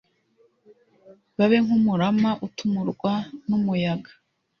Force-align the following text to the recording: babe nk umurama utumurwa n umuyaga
babe 1.37 1.57
nk 1.65 1.71
umurama 1.77 2.31
utumurwa 2.47 3.13
n 3.47 3.49
umuyaga 3.57 4.11